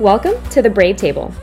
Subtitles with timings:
[0.00, 1.34] Welcome to the Brave Table.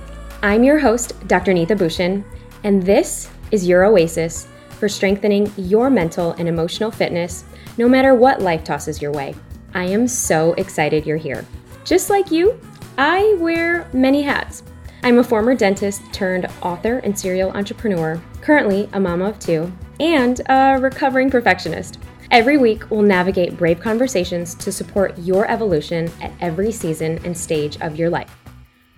[0.41, 1.51] I'm your host, Dr.
[1.51, 2.23] Neeta Bhushan,
[2.63, 4.47] and this is your oasis
[4.79, 7.43] for strengthening your mental and emotional fitness
[7.77, 9.35] no matter what life tosses your way.
[9.73, 11.45] I am so excited you're here.
[11.83, 12.57] Just like you,
[12.97, 14.63] I wear many hats.
[15.03, 19.69] I'm a former dentist turned author and serial entrepreneur, currently a mama of two,
[19.99, 21.99] and a recovering perfectionist.
[22.31, 27.77] Every week, we'll navigate brave conversations to support your evolution at every season and stage
[27.81, 28.44] of your life.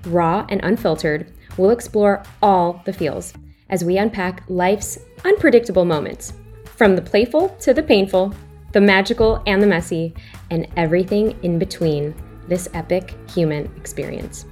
[0.08, 3.34] Raw and unfiltered, we'll explore all the feels
[3.70, 6.34] as we unpack life's unpredictable moments.
[6.66, 8.34] From the playful to the painful,
[8.72, 10.14] the magical and the messy,
[10.52, 12.14] and everything in between
[12.48, 14.46] this epic human experience.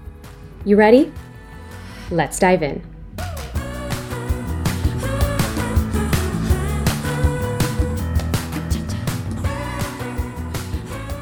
[0.65, 1.11] You ready?
[2.11, 2.94] Let's dive in.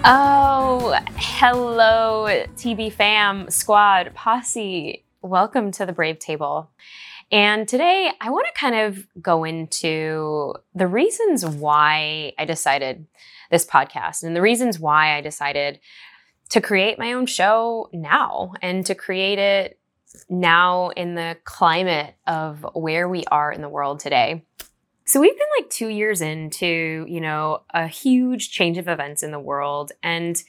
[0.06, 2.26] Oh, hello,
[2.58, 5.06] TB fam, squad, posse.
[5.22, 6.70] Welcome to the Brave Table.
[7.32, 13.08] And today I want to kind of go into the reasons why I decided
[13.50, 15.80] this podcast and the reasons why I decided
[16.50, 19.80] to create my own show now and to create it
[20.30, 24.44] now in the climate of where we are in the world today.
[25.06, 29.32] So we've been like two years into, you know, a huge change of events in
[29.32, 29.92] the world.
[30.02, 30.42] And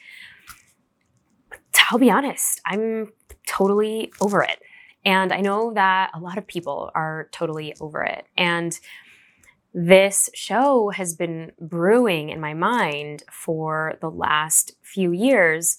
[1.91, 3.12] I'll be honest, I'm
[3.46, 4.61] totally over it.
[5.05, 8.27] And I know that a lot of people are totally over it.
[8.36, 8.78] And
[9.74, 15.78] this show has been brewing in my mind for the last few years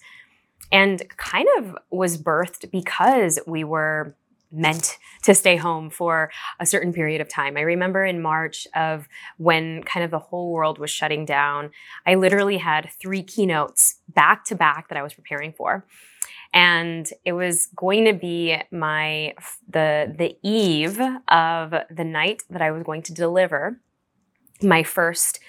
[0.72, 4.16] and kind of was birthed because we were
[4.56, 7.58] meant to stay home for a certain period of time.
[7.58, 11.72] I remember in March of when kind of the whole world was shutting down,
[12.06, 15.86] I literally had three keynotes back to back that I was preparing for.
[16.54, 19.34] And it was going to be my
[19.68, 23.82] the the eve of the night that I was going to deliver
[24.62, 25.40] my first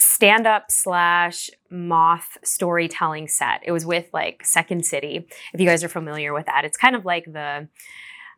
[0.00, 3.60] stand up slash moth storytelling set.
[3.64, 5.26] It was with like Second City.
[5.52, 7.68] If you guys are familiar with that, it's kind of like the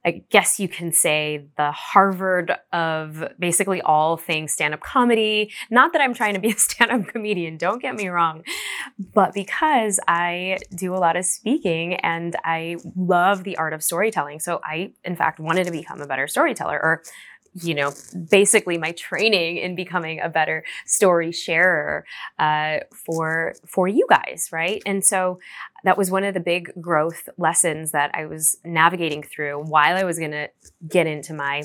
[0.07, 5.51] I guess you can say the Harvard of basically all things stand up comedy.
[5.71, 8.43] Not that I'm trying to be a stand up comedian, don't get me wrong,
[8.99, 14.41] but because I do a lot of speaking and I love the art of storytelling.
[14.41, 17.03] So I, in fact, wanted to become a better storyteller or
[17.63, 17.93] you know,
[18.31, 22.05] basically my training in becoming a better story sharer
[22.39, 24.83] uh, for for you guys, right?
[24.85, 25.39] And so
[25.85, 30.05] that was one of the big growth lessons that I was navigating through while I
[30.05, 30.49] was going to
[30.89, 31.65] get into my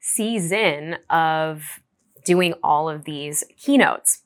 [0.00, 1.80] season of
[2.24, 4.21] doing all of these keynotes.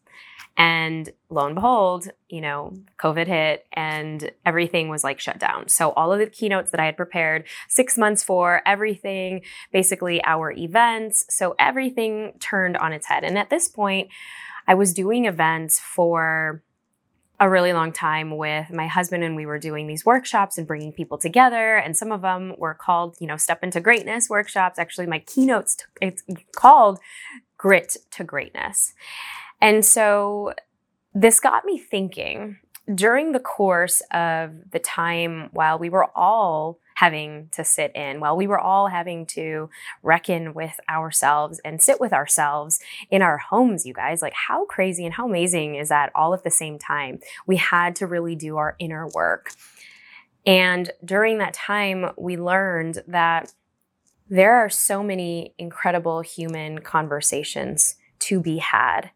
[0.57, 5.69] And lo and behold, you know, COVID hit and everything was like shut down.
[5.69, 10.53] So all of the keynotes that I had prepared six months for, everything, basically our
[10.53, 11.27] events.
[11.29, 13.23] So everything turned on its head.
[13.23, 14.09] And at this point,
[14.67, 16.63] I was doing events for
[17.39, 20.93] a really long time with my husband and we were doing these workshops and bringing
[20.93, 25.07] people together and some of them were called you know step into greatness workshops actually
[25.07, 26.23] my keynotes it's
[26.55, 26.99] called
[27.59, 28.95] grit to greatness
[29.61, 30.53] and so
[31.15, 32.59] this got me thinking
[32.95, 38.37] during the course of the time while we were all having to sit in, while
[38.37, 39.69] we were all having to
[40.03, 42.81] reckon with ourselves and sit with ourselves
[43.11, 44.23] in our homes, you guys.
[44.23, 47.19] Like, how crazy and how amazing is that all at the same time?
[47.47, 49.51] We had to really do our inner work.
[50.47, 53.53] And during that time, we learned that
[54.31, 59.11] there are so many incredible human conversations to be had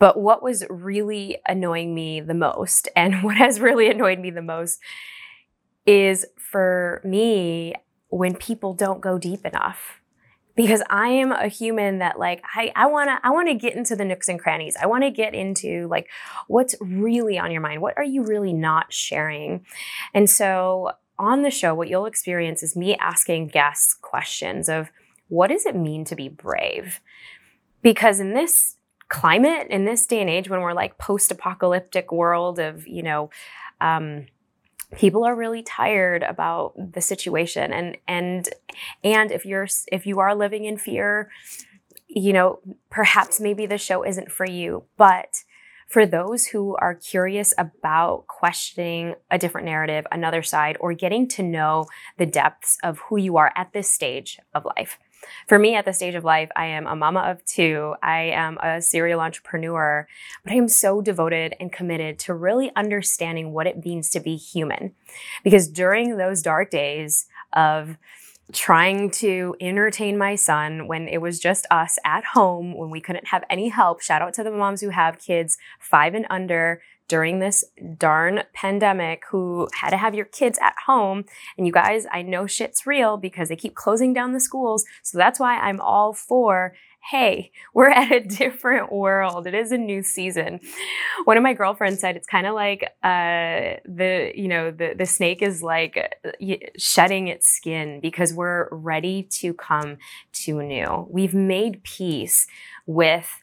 [0.00, 4.42] but what was really annoying me the most, and what has really annoyed me the
[4.42, 4.80] most,
[5.86, 7.74] is for me
[8.08, 10.00] when people don't go deep enough.
[10.56, 14.04] Because I am a human that like I, I wanna I wanna get into the
[14.04, 14.76] nooks and crannies.
[14.82, 16.08] I wanna get into like
[16.48, 17.80] what's really on your mind.
[17.80, 19.64] What are you really not sharing?
[20.12, 24.90] And so on the show, what you'll experience is me asking guests questions of
[25.28, 27.00] what does it mean to be brave?
[27.80, 28.76] Because in this
[29.10, 33.28] climate in this day and age when we're like post-apocalyptic world of you know
[33.80, 34.26] um,
[34.96, 37.72] people are really tired about the situation.
[37.72, 38.48] And and
[39.04, 41.30] and if you're if you are living in fear
[42.08, 42.58] you know
[42.90, 44.84] perhaps maybe the show isn't for you.
[44.96, 45.44] But
[45.88, 51.42] for those who are curious about questioning a different narrative another side or getting to
[51.42, 51.86] know
[52.16, 54.98] the depths of who you are at this stage of life
[55.46, 57.94] For me, at this stage of life, I am a mama of two.
[58.02, 60.06] I am a serial entrepreneur,
[60.44, 64.36] but I am so devoted and committed to really understanding what it means to be
[64.36, 64.94] human.
[65.44, 67.96] Because during those dark days of
[68.52, 73.28] trying to entertain my son when it was just us at home, when we couldn't
[73.28, 74.00] have any help.
[74.00, 77.64] Shout out to the moms who have kids five and under during this
[77.98, 81.24] darn pandemic who had to have your kids at home.
[81.58, 84.84] And you guys, I know shit's real because they keep closing down the schools.
[85.02, 86.72] So that's why I'm all for
[87.10, 89.46] hey, we're at a different world.
[89.48, 90.60] It is a new season.
[91.24, 95.06] One of my girlfriends said it's kind of like uh, the, you know, the, the
[95.06, 99.96] snake is like uh, shedding its skin because we're ready to come
[100.44, 101.08] to new.
[101.10, 102.46] We've made peace
[102.86, 103.42] with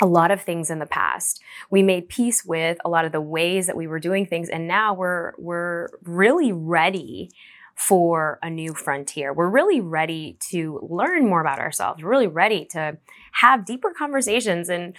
[0.00, 1.42] a lot of things in the past.
[1.70, 4.68] We made peace with a lot of the ways that we were doing things and
[4.68, 7.30] now we're we're really ready
[7.78, 9.32] for a new frontier.
[9.32, 12.02] We're really ready to learn more about ourselves.
[12.02, 12.98] We're really ready to
[13.34, 14.96] have deeper conversations and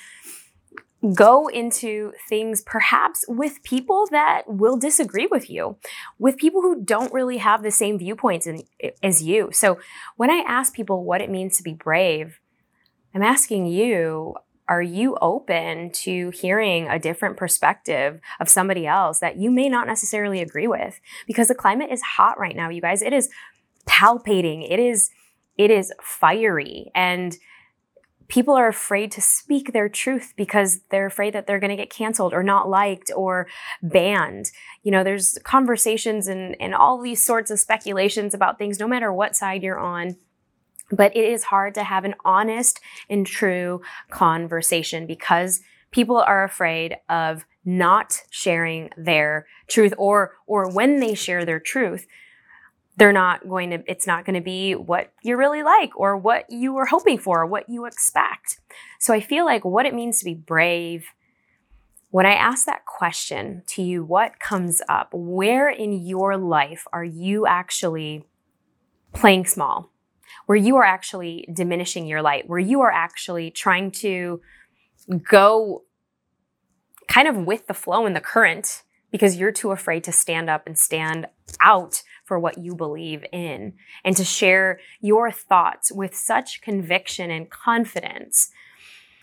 [1.14, 5.78] go into things perhaps with people that will disagree with you,
[6.18, 8.64] with people who don't really have the same viewpoints in,
[9.04, 9.50] as you.
[9.52, 9.80] So
[10.16, 12.40] when I ask people what it means to be brave,
[13.14, 14.36] I'm asking you,
[14.70, 19.88] are you open to hearing a different perspective of somebody else that you may not
[19.88, 21.02] necessarily agree with?
[21.28, 23.02] Because the climate is hot right now, you guys.
[23.02, 23.30] It is
[23.88, 24.66] palpating.
[24.70, 25.10] It is
[25.58, 27.38] it is fiery and
[28.30, 31.90] people are afraid to speak their truth because they're afraid that they're going to get
[31.90, 33.48] canceled or not liked or
[33.82, 34.52] banned.
[34.84, 39.12] You know, there's conversations and, and all these sorts of speculations about things, no matter
[39.12, 40.16] what side you're on.
[40.92, 46.98] But it is hard to have an honest and true conversation because people are afraid
[47.10, 52.08] of not sharing their truth or or when they share their truth
[53.00, 56.46] they're not going to it's not going to be what you're really like or what
[56.50, 58.60] you were hoping for or what you expect.
[59.00, 61.06] So i feel like what it means to be brave
[62.12, 65.10] when i ask that question to you what comes up?
[65.14, 68.26] Where in your life are you actually
[69.14, 69.92] playing small
[70.50, 74.42] where you are actually diminishing your light, where you are actually trying to
[75.30, 75.84] go
[77.08, 78.82] kind of with the flow and the current
[79.12, 81.28] because you're too afraid to stand up and stand
[81.62, 83.74] out for what you believe in
[84.04, 88.50] and to share your thoughts with such conviction and confidence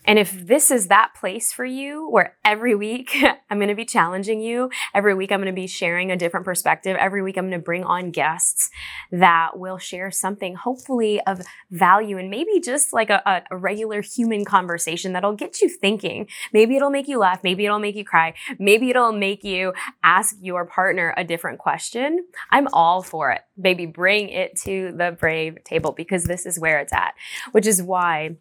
[0.07, 3.15] and if this is that place for you where every week
[3.49, 6.45] I'm going to be challenging you, every week I'm going to be sharing a different
[6.45, 8.69] perspective, every week I'm going to bring on guests
[9.11, 14.45] that will share something hopefully of value and maybe just like a, a regular human
[14.45, 16.27] conversation that'll get you thinking.
[16.53, 19.73] Maybe it'll make you laugh, maybe it'll make you cry, maybe it'll make you
[20.03, 22.25] ask your partner a different question.
[22.49, 23.41] I'm all for it.
[23.59, 27.13] Baby, bring it to the brave table because this is where it's at,
[27.51, 28.37] which is why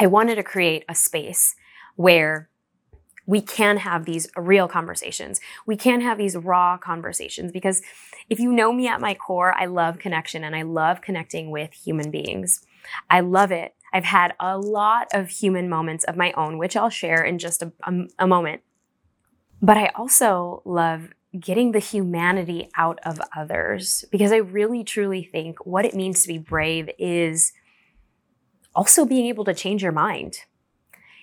[0.00, 1.54] I wanted to create a space
[1.96, 2.48] where
[3.26, 5.38] we can have these real conversations.
[5.66, 7.82] We can have these raw conversations because
[8.30, 11.74] if you know me at my core, I love connection and I love connecting with
[11.74, 12.64] human beings.
[13.10, 13.74] I love it.
[13.92, 17.62] I've had a lot of human moments of my own, which I'll share in just
[17.62, 18.62] a, a, a moment.
[19.60, 25.66] But I also love getting the humanity out of others because I really truly think
[25.66, 27.52] what it means to be brave is
[28.74, 30.38] also being able to change your mind.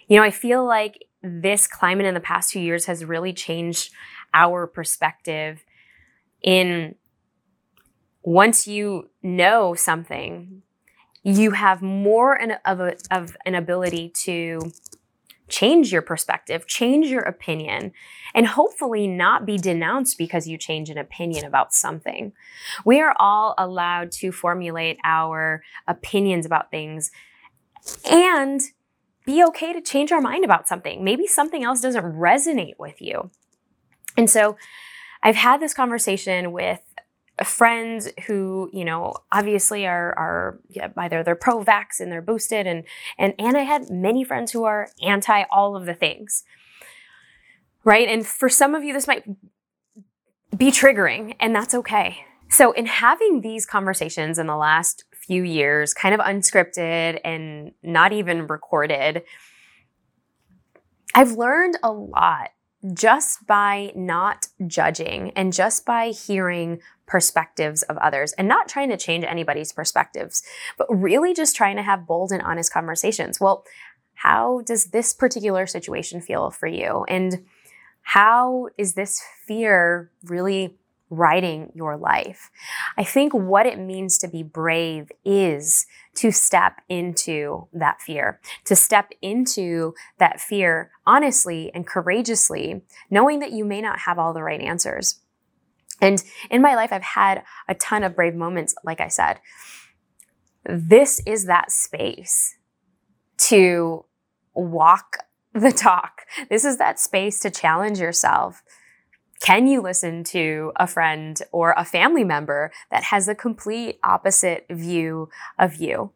[0.07, 3.91] You know, I feel like this climate in the past two years has really changed
[4.34, 5.63] our perspective
[6.41, 6.96] in
[8.22, 10.62] once you know something,
[11.24, 14.60] you have more of, a, of an ability to
[15.48, 17.91] change your perspective, change your opinion,
[18.34, 22.34] and hopefully not be denounced because you change an opinion about something.
[22.84, 27.12] We are all allowed to formulate our opinions about things
[28.10, 28.62] and
[29.25, 31.04] be okay to change our mind about something.
[31.04, 33.32] Maybe something else doesn't resonate with you.
[34.18, 34.58] And so
[35.24, 36.82] I've had this conversation with
[37.44, 42.84] friends who, you know, obviously are, are yeah, either they're pro-vax and they're boosted and,
[43.18, 46.44] and, and I had many friends who are anti all of the things.
[47.84, 48.08] Right.
[48.08, 49.25] And for some of you, this might
[50.56, 52.25] be triggering and that's okay.
[52.50, 58.13] So in having these conversations in the last few years, kind of unscripted and not
[58.13, 59.24] even recorded,
[61.13, 62.50] I've learned a lot
[62.94, 68.98] just by not judging and just by hearing perspectives of others and not trying to
[68.98, 70.44] change anybody's perspectives,
[70.77, 73.39] but really just trying to have bold and honest conversations.
[73.39, 73.63] Well,
[74.15, 77.05] how does this particular situation feel for you?
[77.08, 77.46] And
[78.01, 80.77] how is this fear really
[81.09, 82.50] writing your life.
[82.97, 85.85] I think what it means to be brave is
[86.15, 93.51] to step into that fear, to step into that fear honestly and courageously, knowing that
[93.51, 95.19] you may not have all the right answers.
[96.01, 99.39] And in my life, I've had a ton of brave moments, like I said.
[100.65, 102.57] This is that space
[103.38, 104.05] to
[104.53, 105.17] walk
[105.53, 106.21] the talk.
[106.50, 108.63] This is that space to challenge yourself.
[109.42, 114.65] Can you listen to a friend or a family member that has the complete opposite
[114.70, 116.12] view of you?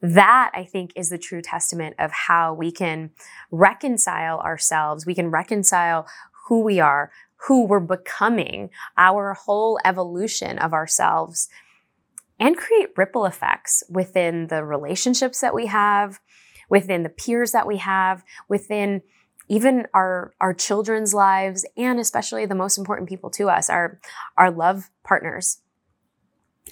[0.00, 3.10] That, I think, is the true testament of how we can
[3.52, 5.06] reconcile ourselves.
[5.06, 6.08] We can reconcile
[6.48, 7.12] who we are,
[7.46, 11.48] who we're becoming, our whole evolution of ourselves,
[12.40, 16.18] and create ripple effects within the relationships that we have,
[16.68, 19.02] within the peers that we have, within
[19.52, 24.00] even our our children's lives and especially the most important people to us our
[24.38, 25.58] our love partners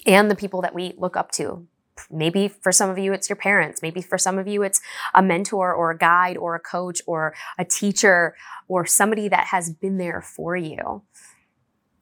[0.07, 1.67] and the people that we look up to.
[2.09, 3.83] Maybe for some of you it's your parents.
[3.83, 4.81] Maybe for some of you it's
[5.13, 8.35] a mentor or a guide or a coach or a teacher
[8.67, 11.03] or somebody that has been there for you.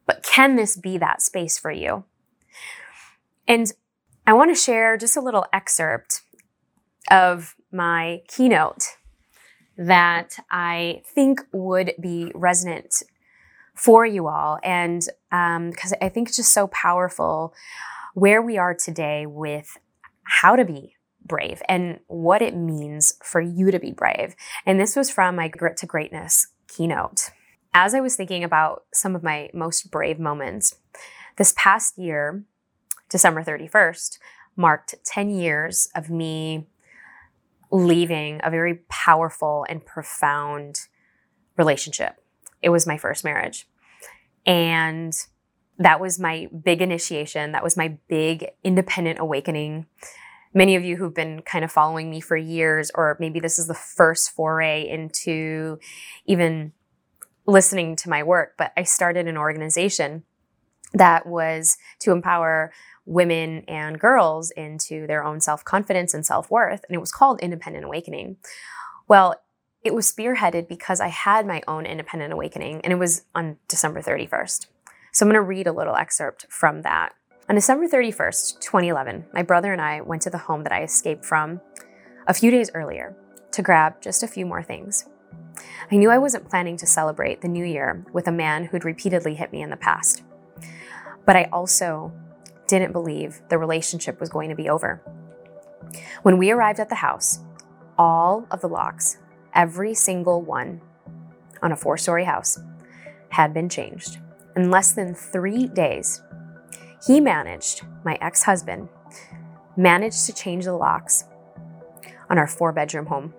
[0.06, 2.06] But can this be that space for you?
[3.48, 3.72] And
[4.26, 6.22] i want to share just a little excerpt
[7.12, 8.99] of my keynote
[9.80, 13.02] that I think would be resonant
[13.74, 14.60] for you all.
[14.62, 17.54] And because um, I think it's just so powerful
[18.14, 19.78] where we are today with
[20.24, 20.96] how to be
[21.26, 24.36] brave and what it means for you to be brave.
[24.66, 27.30] And this was from my Grit to Greatness keynote.
[27.74, 30.76] As I was thinking about some of my most brave moments,
[31.38, 32.44] this past year,
[33.08, 34.18] December 31st,
[34.58, 36.68] marked 10 years of me
[37.72, 40.82] leaving a very powerful and profound
[41.58, 42.16] relationship.
[42.62, 43.68] It was my first marriage.
[44.46, 45.14] And
[45.78, 47.52] that was my big initiation.
[47.52, 49.86] That was my big independent awakening.
[50.54, 53.68] Many of you who've been kind of following me for years, or maybe this is
[53.68, 55.80] the first foray into
[56.26, 56.74] even
[57.46, 60.24] listening to my work, but I started an organization
[60.94, 62.72] that was to empower
[63.06, 66.84] women and girls into their own self confidence and self worth.
[66.88, 68.38] And it was called Independent Awakening.
[69.08, 69.36] Well,
[69.84, 74.02] it was spearheaded because I had my own independent awakening, and it was on December
[74.02, 74.68] 31st.
[75.12, 77.14] So I'm going to read a little excerpt from that.
[77.48, 81.26] On December 31st, 2011, my brother and I went to the home that I escaped
[81.26, 81.62] from
[82.28, 83.16] a few days earlier
[83.52, 85.06] to grab just a few more things.
[85.92, 89.34] I knew I wasn't planning to celebrate the new year with a man who'd repeatedly
[89.34, 90.22] hit me in the past.
[91.30, 92.12] But I also
[92.66, 95.00] didn't believe the relationship was going to be over.
[96.24, 97.42] When we arrived at the house,
[98.00, 99.18] all of the locks,
[99.54, 100.82] every single one
[101.62, 102.58] on a four story house,
[103.30, 104.18] had been changed.
[104.56, 106.24] In less than three days,
[107.06, 108.90] he managed, my ex husband,
[109.78, 111.26] managed to change the locks
[112.28, 113.36] on our four bedroom home.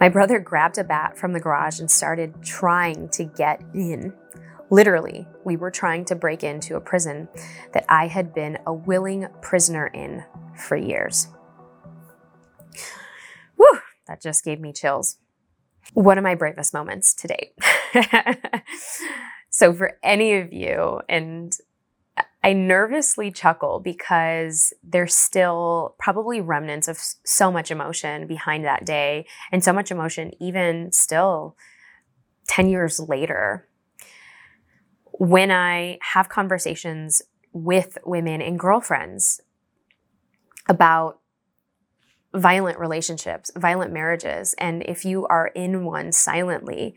[0.00, 4.14] My brother grabbed a bat from the garage and started trying to get in.
[4.72, 7.28] Literally, we were trying to break into a prison
[7.74, 10.24] that I had been a willing prisoner in
[10.56, 11.28] for years.
[13.56, 15.18] Whew, that just gave me chills.
[15.92, 17.52] One of my bravest moments to date.
[19.50, 21.54] so, for any of you, and
[22.42, 29.26] I nervously chuckle because there's still probably remnants of so much emotion behind that day,
[29.52, 31.58] and so much emotion even still
[32.48, 33.68] 10 years later
[35.22, 39.40] when I have conversations with women and girlfriends
[40.68, 41.20] about
[42.34, 46.96] violent relationships, violent marriages, and if you are in one silently,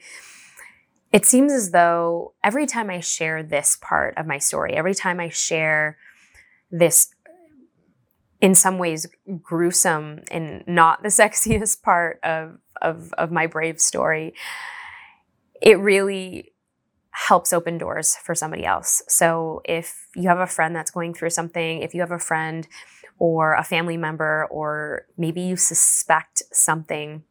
[1.12, 5.20] it seems as though every time I share this part of my story, every time
[5.20, 6.00] I share
[6.72, 7.14] this
[8.42, 9.06] in some ways
[9.44, 14.34] gruesome and not the sexiest part of, of, of my brave story,
[15.62, 16.54] it really
[17.16, 19.02] helps open doors for somebody else.
[19.08, 22.68] So if you have a friend that's going through something, if you have a friend
[23.18, 27.24] or a family member, or maybe you suspect something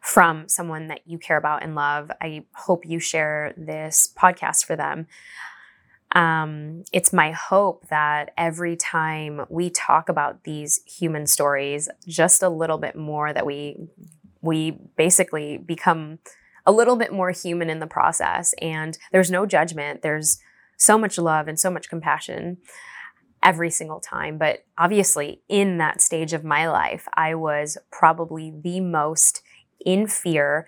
[0.00, 4.74] from someone that you care about and love, I hope you share this podcast for
[4.74, 5.06] them.
[6.12, 12.48] Um, it's my hope that every time we talk about these human stories, just a
[12.48, 13.76] little bit more, that we
[14.40, 16.20] we basically become
[16.66, 18.54] a little bit more human in the process.
[18.60, 20.02] And there's no judgment.
[20.02, 20.38] There's
[20.76, 22.58] so much love and so much compassion
[23.42, 24.38] every single time.
[24.38, 29.42] But obviously, in that stage of my life, I was probably the most
[29.84, 30.66] in fear,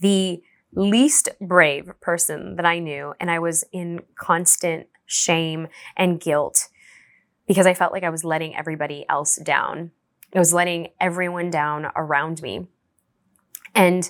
[0.00, 3.14] the least brave person that I knew.
[3.20, 6.68] And I was in constant shame and guilt
[7.46, 9.90] because I felt like I was letting everybody else down.
[10.34, 12.66] I was letting everyone down around me.
[13.74, 14.08] And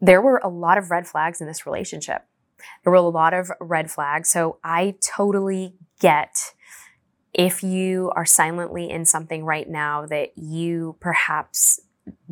[0.00, 2.22] there were a lot of red flags in this relationship.
[2.84, 4.30] There were a lot of red flags.
[4.30, 6.52] So I totally get
[7.32, 11.80] if you are silently in something right now that you perhaps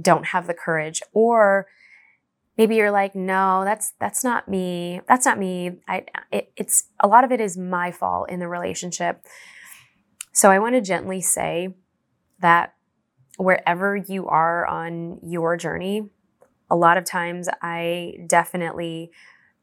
[0.01, 1.67] don't have the courage or
[2.57, 7.07] maybe you're like no that's that's not me that's not me i it, it's a
[7.07, 9.25] lot of it is my fault in the relationship
[10.33, 11.69] so i want to gently say
[12.41, 12.75] that
[13.37, 16.11] wherever you are on your journey
[16.71, 19.11] a lot of times i definitely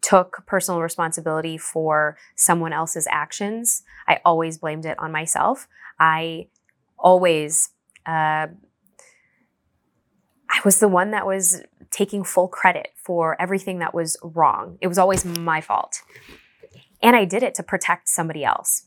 [0.06, 3.82] took personal responsibility for someone else's actions.
[4.08, 5.68] I always blamed it on myself.
[6.00, 6.50] I
[7.00, 7.70] always,
[8.06, 8.48] uh,
[10.48, 14.78] I was the one that was taking full credit for everything that was wrong.
[14.80, 16.04] It was always my fault.
[17.02, 18.84] And I did it to protect somebody else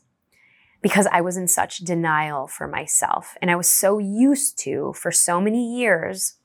[0.81, 3.35] because I was in such denial for myself.
[3.41, 6.35] And I was so used to, for so many years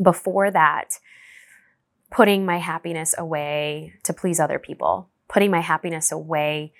[0.00, 0.98] before that,
[2.10, 6.72] putting my happiness away to please other people, putting my happiness away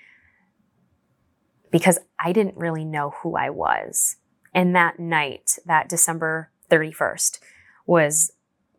[1.71, 4.15] because I didn't really know who I was.
[4.53, 7.39] And that night, that December 31st,
[7.85, 8.31] was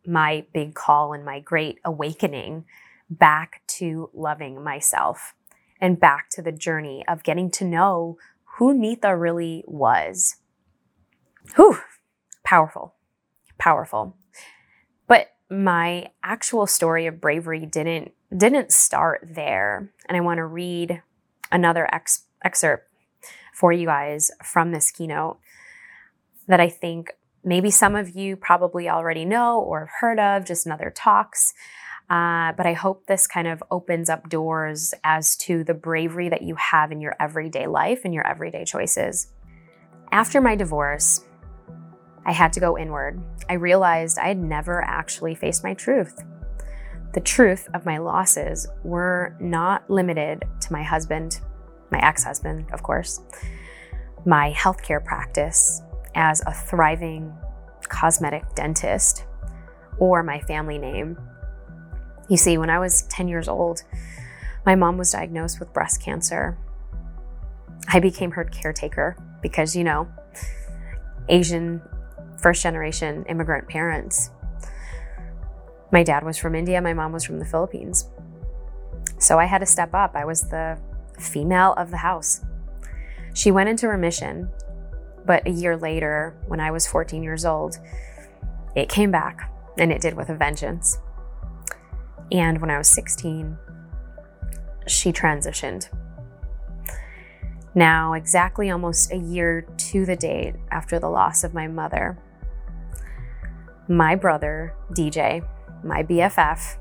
[0.06, 2.64] my big call and my great awakening
[3.10, 5.34] back to loving myself
[5.80, 8.16] and back to the journey of getting to know
[8.56, 10.36] who Neeta really was.
[11.56, 11.78] Whew,
[12.44, 12.94] powerful,
[13.58, 14.16] powerful
[15.50, 19.92] my actual story of bravery didn't didn't start there.
[20.08, 21.02] And i want to read
[21.52, 22.88] another ex- excerpt
[23.52, 25.38] for you guys from this keynote
[26.48, 27.12] that i think
[27.44, 31.54] maybe some of you probably already know or have heard of just in other talks.
[32.10, 36.42] Uh, but i hope this kind of opens up doors as to the bravery that
[36.42, 39.28] you have in your everyday life and your everyday choices.
[40.12, 41.25] After my divorce
[42.26, 43.22] I had to go inward.
[43.48, 46.22] I realized I had never actually faced my truth.
[47.14, 51.40] The truth of my losses were not limited to my husband,
[51.92, 53.20] my ex husband, of course,
[54.26, 55.82] my healthcare practice
[56.16, 57.32] as a thriving
[57.88, 59.24] cosmetic dentist,
[59.98, 61.16] or my family name.
[62.28, 63.84] You see, when I was 10 years old,
[64.66, 66.58] my mom was diagnosed with breast cancer.
[67.88, 70.08] I became her caretaker because, you know,
[71.28, 71.80] Asian
[72.40, 74.30] first generation immigrant parents.
[75.92, 78.08] My dad was from India, my mom was from the Philippines.
[79.18, 80.14] So I had to step up.
[80.14, 80.78] I was the
[81.18, 82.44] female of the house.
[83.34, 84.50] She went into remission,
[85.24, 87.78] but a year later, when I was 14 years old,
[88.74, 90.98] it came back and it did with a vengeance.
[92.32, 93.56] And when I was 16,
[94.86, 95.88] she transitioned.
[97.74, 102.18] Now, exactly almost a year to the date after the loss of my mother,
[103.88, 105.46] my brother, DJ,
[105.84, 106.76] my BFF,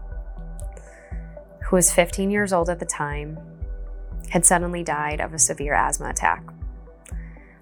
[1.66, 3.38] who was 15 years old at the time,
[4.30, 6.44] had suddenly died of a severe asthma attack.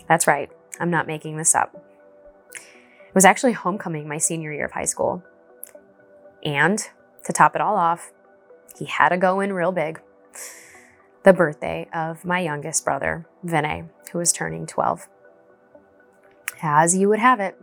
[0.08, 1.76] That's right, I'm not making this up.
[2.56, 5.24] It was actually homecoming my senior year of high school.
[6.44, 6.80] And
[7.26, 8.12] to top it all off,
[8.78, 10.02] he had to go in real big.
[11.24, 15.08] The birthday of my youngest brother, Vinay, who was turning 12.
[16.62, 17.56] As you would have it,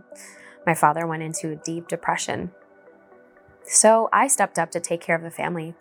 [0.67, 2.53] my father went into a deep depression.
[3.65, 5.75] So I stepped up to take care of the family.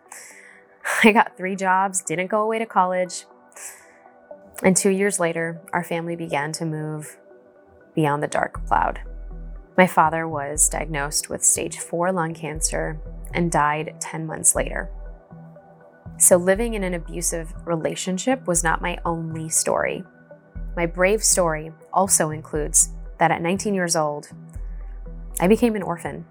[1.03, 3.25] I got three jobs, didn't go away to college.
[4.63, 7.17] And two years later, our family began to move
[7.95, 9.01] beyond the dark cloud.
[9.77, 12.99] My father was diagnosed with stage four lung cancer
[13.33, 14.89] and died 10 months later.
[16.17, 20.03] So, living in an abusive relationship was not my only story.
[20.75, 22.89] My brave story also includes
[23.19, 24.29] that at 19 years old,
[25.39, 26.25] I became an orphan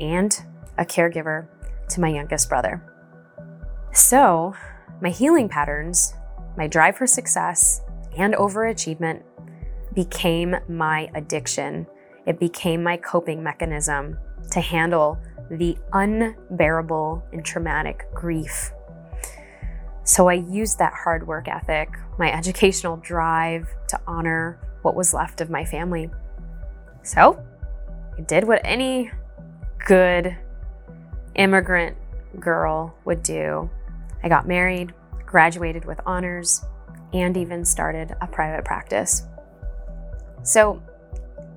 [0.00, 0.38] and
[0.78, 1.48] a caregiver
[1.88, 2.82] to my youngest brother.
[3.92, 4.54] So,
[5.00, 6.14] my healing patterns,
[6.56, 7.82] my drive for success,
[8.16, 9.22] and overachievement
[9.94, 11.86] became my addiction.
[12.26, 14.18] It became my coping mechanism
[14.50, 15.18] to handle
[15.50, 18.72] the unbearable and traumatic grief.
[20.04, 25.40] So I used that hard work ethic, my educational drive to honor what was left
[25.40, 26.10] of my family.
[27.02, 27.42] So
[28.18, 29.10] I did what any
[29.86, 30.36] good
[31.34, 31.96] immigrant
[32.40, 33.70] girl would do.
[34.22, 36.64] I got married, graduated with honors,
[37.12, 39.22] and even started a private practice.
[40.42, 40.82] So,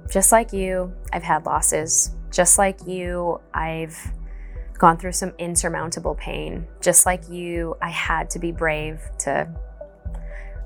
[0.09, 2.11] just like you, I've had losses.
[2.31, 3.97] Just like you, I've
[4.77, 6.67] gone through some insurmountable pain.
[6.81, 9.47] Just like you, I had to be brave to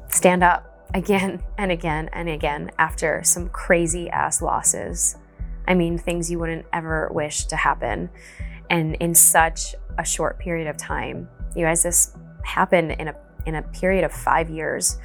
[0.10, 5.18] stand up again and again and again after some crazy ass losses.
[5.68, 8.10] I mean, things you wouldn't ever wish to happen.
[8.70, 13.56] And in such a short period of time, you guys, this happened in a in
[13.56, 14.98] a period of five years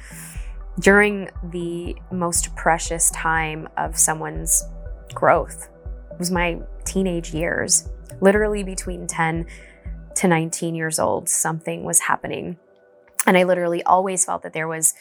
[0.79, 4.65] during the most precious time of someone's
[5.13, 5.69] growth.
[6.11, 7.89] It was my teenage years,
[8.21, 9.45] literally between 10
[10.15, 12.57] to 19 years old, something was happening.
[13.25, 14.93] And I literally always felt that there was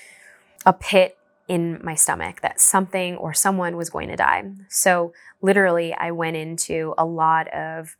[0.66, 1.18] a pit
[1.49, 4.45] in my stomach that something or someone was going to die.
[4.69, 7.97] So, literally, I went into a lot of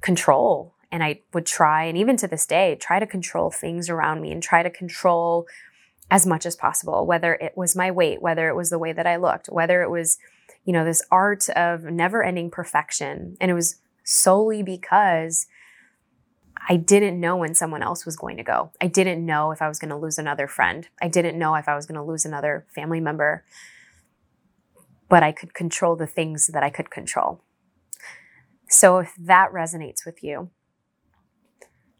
[0.00, 4.20] control and I would try, and even to this day, try to control things around
[4.20, 5.46] me and try to control
[6.10, 9.06] as much as possible, whether it was my weight, whether it was the way that
[9.06, 10.18] I looked, whether it was,
[10.64, 13.36] you know, this art of never ending perfection.
[13.40, 15.46] And it was solely because
[16.68, 18.72] I didn't know when someone else was going to go.
[18.80, 20.88] I didn't know if I was going to lose another friend.
[21.00, 23.44] I didn't know if I was going to lose another family member.
[25.08, 27.42] But I could control the things that I could control.
[28.68, 30.50] So if that resonates with you,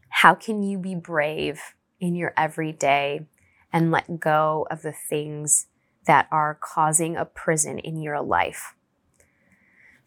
[0.09, 1.61] how can you be brave
[2.00, 3.27] in your everyday
[3.72, 5.66] and let go of the things
[6.07, 8.74] that are causing a prison in your life?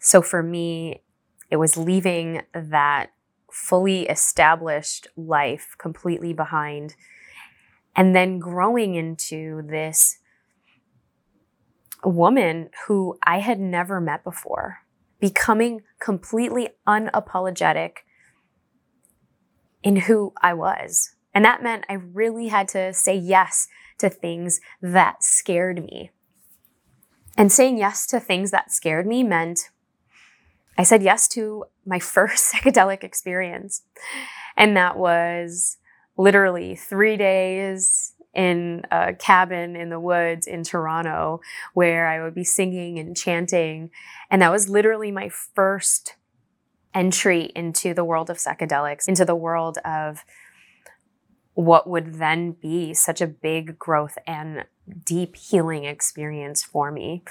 [0.00, 1.02] So for me,
[1.50, 3.10] it was leaving that
[3.50, 6.94] fully established life completely behind
[7.96, 10.18] and then growing into this
[12.04, 14.78] woman who I had never met before,
[15.18, 17.98] becoming completely unapologetic
[19.82, 21.14] in who I was.
[21.34, 23.66] And that meant I really had to say yes
[23.98, 26.10] to things that scared me.
[27.36, 29.70] And saying yes to things that scared me meant
[30.78, 33.82] I said yes to my first psychedelic experience.
[34.56, 35.76] And that was
[36.16, 41.40] literally three days in a cabin in the woods in Toronto
[41.74, 43.90] where I would be singing and chanting.
[44.30, 46.14] And that was literally my first
[46.94, 50.24] entry into the world of psychedelics, into the world of
[51.54, 54.64] what would then be such a big growth and
[55.04, 57.24] deep healing experience for me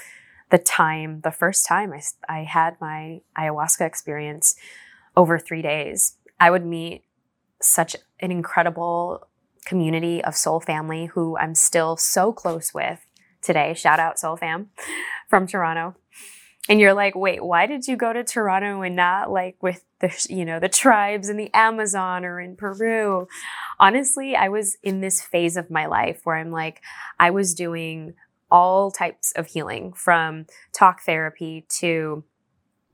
[0.50, 4.54] the time, the first time I, I had my ayahuasca experience
[5.16, 7.04] over three days, I would meet
[7.60, 9.28] such an incredible
[9.64, 13.04] community of soul family who I'm still so close with
[13.42, 13.74] today.
[13.74, 14.70] Shout out Soul Fam
[15.28, 15.96] from Toronto.
[16.68, 20.14] And you're like, wait, why did you go to Toronto and not like with the,
[20.28, 23.26] you know, the tribes in the Amazon or in Peru?
[23.80, 26.82] Honestly, I was in this phase of my life where I'm like,
[27.18, 28.14] I was doing
[28.50, 32.24] all types of healing from talk therapy to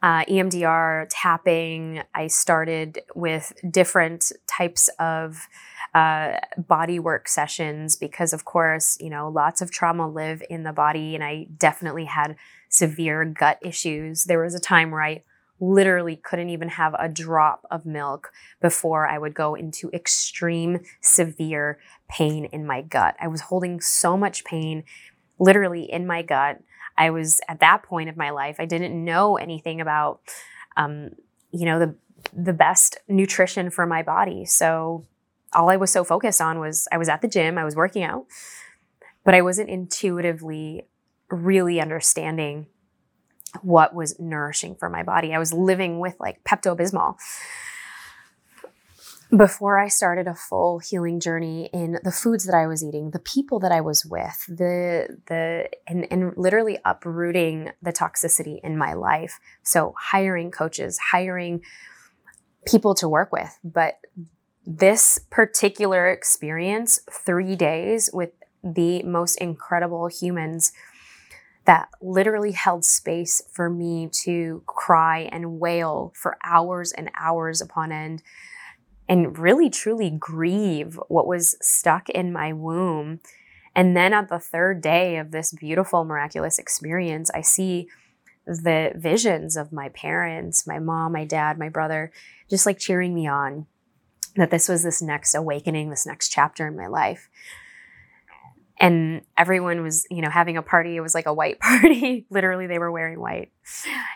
[0.03, 2.03] uh, EMDR, tapping.
[2.15, 5.49] I started with different types of
[5.95, 10.75] uh, body work sessions because, of course, you know, lots of trauma live in the
[10.75, 12.37] body, and I definitely had
[12.69, 14.25] severe gut issues.
[14.25, 15.23] There was a time where I
[15.61, 21.79] literally couldn't even have a drop of milk before I would go into extreme, severe
[22.09, 23.17] pain in my gut.
[23.21, 24.85] I was holding so much pain
[25.39, 26.61] literally in my gut.
[26.97, 30.21] I was at that point of my life, I didn't know anything about,
[30.77, 31.11] um,
[31.51, 31.95] you know, the
[32.33, 34.45] the best nutrition for my body.
[34.45, 35.07] So
[35.53, 38.03] all I was so focused on was I was at the gym, I was working
[38.03, 38.27] out,
[39.25, 40.87] but I wasn't intuitively
[41.31, 42.67] really understanding
[43.63, 45.33] what was nourishing for my body.
[45.35, 47.17] I was living with like Pepto Bismol
[49.37, 53.19] before I started a full healing journey in the foods that I was eating, the
[53.19, 58.93] people that I was with, the the and, and literally uprooting the toxicity in my
[58.93, 59.39] life.
[59.63, 61.63] So hiring coaches, hiring
[62.67, 63.59] people to work with.
[63.63, 63.99] But
[64.67, 68.31] this particular experience, three days with
[68.63, 70.73] the most incredible humans
[71.67, 77.91] that literally held space for me to cry and wail for hours and hours upon
[77.91, 78.23] end
[79.09, 83.21] and really truly grieve what was stuck in my womb.
[83.75, 87.89] And then at the third day of this beautiful, miraculous experience, I see
[88.47, 92.13] the visions of my parents, my mom, my dad, my brother,
[92.49, 93.67] just like cheering me on
[94.37, 97.29] that this was this next awakening, this next chapter in my life
[98.79, 100.97] and everyone was you know having a party.
[100.97, 102.27] It was like a white party.
[102.31, 103.53] Literally they were wearing white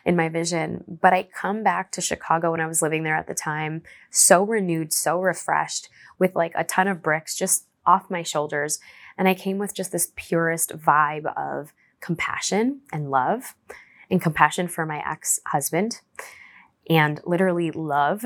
[0.04, 0.84] in my vision.
[0.88, 4.42] But i come back to chicago when i was living there at the time so
[4.44, 8.78] renewed so refreshed with like a ton of bricks just off my shoulders.
[9.16, 13.54] And i came with just this purest vibe of compassion and love
[14.10, 16.00] and compassion for my ex-husband
[16.88, 18.24] and literally love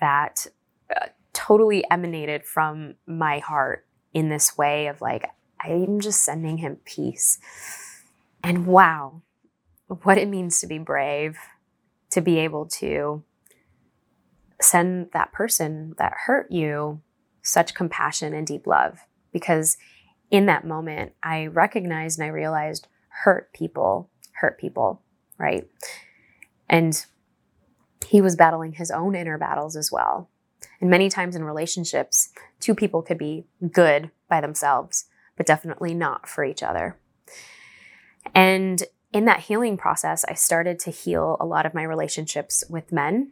[0.00, 0.46] that
[0.94, 5.28] uh, totally emanated from my heart in this way of like,
[5.62, 7.38] I'm just sending him peace.
[8.42, 9.22] And wow,
[10.02, 11.38] what it means to be brave,
[12.10, 13.22] to be able to
[14.60, 17.00] send that person that hurt you
[17.42, 19.00] such compassion and deep love.
[19.32, 19.76] Because
[20.30, 22.88] in that moment, I recognized and I realized
[23.24, 24.08] hurt people
[24.40, 25.02] hurt people,
[25.38, 25.68] right?
[26.68, 27.04] And
[28.06, 30.30] he was battling his own inner battles as well.
[30.80, 35.06] And many times in relationships, two people could be good by themselves,
[35.40, 36.98] but definitely not for each other.
[38.34, 42.92] And in that healing process, I started to heal a lot of my relationships with
[42.92, 43.30] men.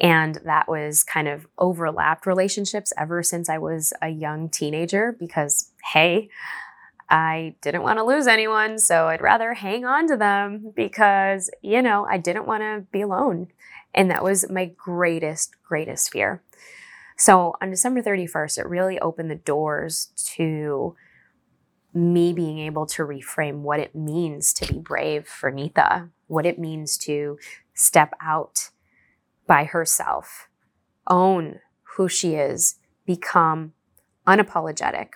[0.00, 5.72] And that was kind of overlapped relationships ever since I was a young teenager because,
[5.92, 6.30] hey,
[7.10, 8.78] I didn't want to lose anyone.
[8.78, 13.02] So I'd rather hang on to them because, you know, I didn't want to be
[13.02, 13.48] alone.
[13.94, 16.42] And that was my greatest, greatest fear.
[17.18, 20.94] So on December 31st, it really opened the doors to
[21.92, 26.60] me being able to reframe what it means to be brave for Neeta, what it
[26.60, 27.36] means to
[27.74, 28.70] step out
[29.48, 30.48] by herself,
[31.08, 31.58] own
[31.96, 33.72] who she is, become
[34.24, 35.08] unapologetic.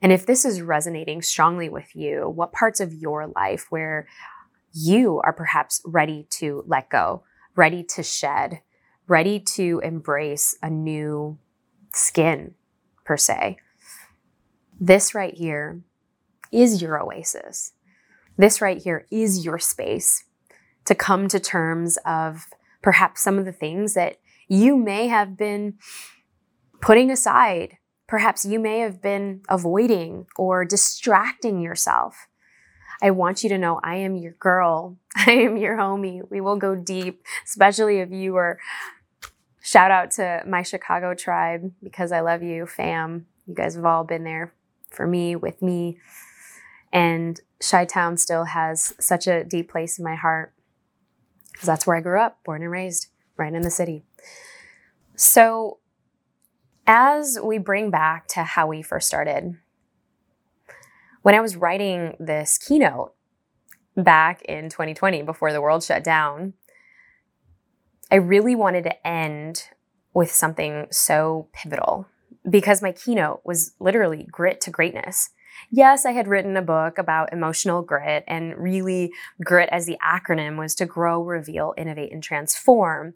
[0.00, 4.08] And if this is resonating strongly with you, what parts of your life where
[4.72, 7.24] you are perhaps ready to let go,
[7.54, 8.62] ready to shed,
[9.10, 11.36] ready to embrace a new
[11.92, 12.54] skin,
[13.04, 13.58] per se.
[14.80, 15.80] This right here
[16.52, 17.72] is your oasis.
[18.38, 20.24] This right here is your space
[20.84, 22.46] to come to terms of
[22.82, 25.74] perhaps some of the things that you may have been
[26.80, 27.78] putting aside.
[28.06, 32.28] Perhaps you may have been avoiding or distracting yourself.
[33.02, 34.98] I want you to know I am your girl.
[35.16, 36.20] I am your homie.
[36.30, 38.60] We will go deep, especially if you are.
[39.62, 43.26] Shout out to my Chicago tribe because I love you, fam.
[43.46, 44.54] You guys have all been there
[44.88, 45.98] for me, with me.
[46.92, 50.54] And Chi Town still has such a deep place in my heart
[51.52, 54.02] because that's where I grew up, born and raised, right in the city.
[55.14, 55.78] So,
[56.86, 59.56] as we bring back to how we first started,
[61.22, 63.14] when I was writing this keynote
[63.96, 66.54] back in 2020 before the world shut down,
[68.10, 69.68] I really wanted to end
[70.12, 72.06] with something so pivotal
[72.48, 75.30] because my keynote was literally grit to greatness.
[75.70, 79.12] Yes, I had written a book about emotional grit, and really,
[79.44, 83.14] grit as the acronym was to grow, reveal, innovate, and transform.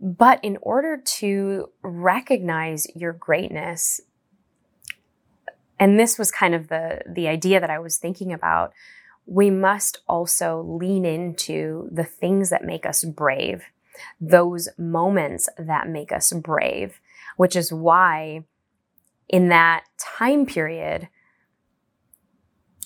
[0.00, 4.00] But in order to recognize your greatness,
[5.78, 8.72] and this was kind of the, the idea that I was thinking about,
[9.26, 13.64] we must also lean into the things that make us brave,
[14.20, 17.00] those moments that make us brave,
[17.36, 18.44] which is why
[19.28, 21.08] in that time period,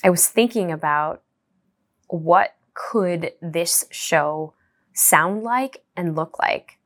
[0.05, 1.23] I was thinking about
[2.09, 4.55] what could this show
[4.95, 6.79] sound like and look like?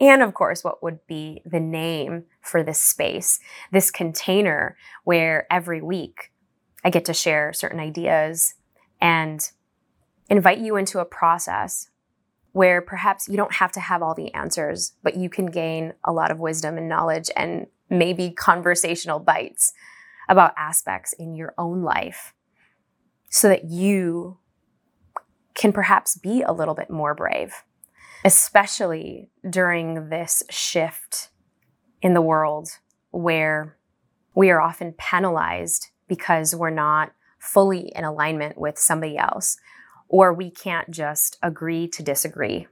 [0.00, 3.40] And of course, what would be the name for this space,
[3.72, 6.30] this container where every week
[6.84, 8.54] I get to share certain ideas
[9.00, 9.50] and
[10.28, 11.88] invite you into a process
[12.52, 16.12] where perhaps you don't have to have all the answers, but you can gain a
[16.12, 19.72] lot of wisdom and knowledge and maybe conversational bites
[20.28, 22.34] about aspects in your own life
[23.30, 24.38] so that you
[25.54, 27.64] can perhaps be a little bit more brave,
[28.24, 31.28] especially during this shift
[32.00, 32.68] in the world
[33.10, 33.76] where
[34.34, 39.58] we are often penalized because we're not fully in alignment with somebody else,
[40.08, 42.66] or we can't just agree to disagree.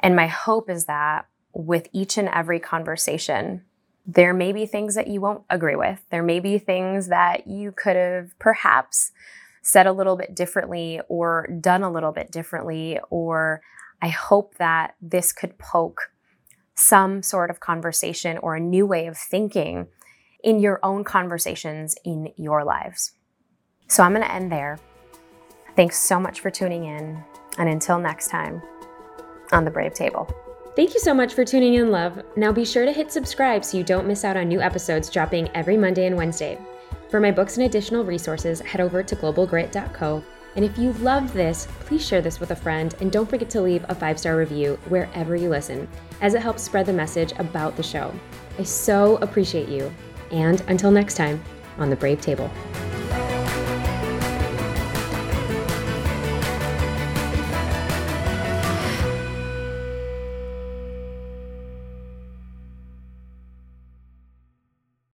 [0.00, 3.62] And my hope is that with each and every conversation,
[4.06, 6.02] there may be things that you won't agree with.
[6.10, 9.12] There may be things that you could have perhaps
[9.62, 12.98] said a little bit differently or done a little bit differently.
[13.08, 13.62] Or
[14.02, 16.10] I hope that this could poke
[16.74, 19.86] some sort of conversation or a new way of thinking
[20.42, 23.12] in your own conversations in your lives.
[23.88, 24.78] So I'm going to end there.
[25.76, 27.22] Thanks so much for tuning in.
[27.58, 28.62] And until next time
[29.52, 30.28] on the Brave Table.
[30.76, 32.20] Thank you so much for tuning in, love.
[32.36, 35.48] Now be sure to hit subscribe so you don't miss out on new episodes dropping
[35.50, 36.58] every Monday and Wednesday.
[37.10, 40.24] For my books and additional resources, head over to globalgrit.co.
[40.56, 43.60] And if you loved this, please share this with a friend and don't forget to
[43.60, 45.88] leave a five star review wherever you listen,
[46.20, 48.12] as it helps spread the message about the show.
[48.58, 49.92] I so appreciate you.
[50.32, 51.42] And until next time,
[51.78, 52.50] on the Brave Table.